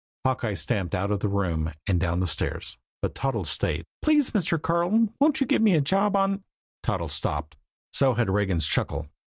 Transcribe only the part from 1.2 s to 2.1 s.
room and